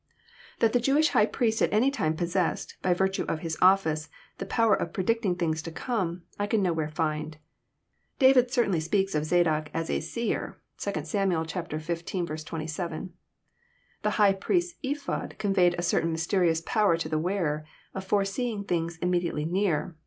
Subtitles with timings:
[0.61, 4.47] That the Jewish high priest at any time possessed, by virtue of his office, the
[4.47, 7.37] power of predicting things to come, I can no where find.
[8.17, 11.29] David certainly speaks of Zadok as" a seer." (2 Sam.
[11.45, 11.45] XV.
[12.47, 13.13] 27.)
[14.01, 17.63] The high priest's ephod conveyed a certain mysterious power to the wearer,
[17.93, 19.95] of forseeing things Immediate ly near.